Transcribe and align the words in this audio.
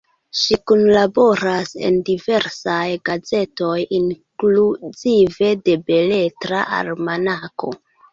Ŝi 0.41 0.55
kunlaboras 0.69 1.73
en 1.89 1.99
diversaj 2.07 2.85
gazetoj, 3.09 3.73
inkluzive 3.97 5.51
de 5.69 5.77
Beletra 5.91 6.63
Almanako. 6.79 7.71